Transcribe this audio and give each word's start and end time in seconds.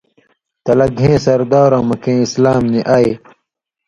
تلہ 0.63 0.87
گھېں 0.97 1.17
سردارؤں 1.25 1.85
مہ 1.87 1.95
کېں 2.03 2.19
اِسلام 2.25 2.63
نی 2.71 2.81
آئۡ 2.95 3.11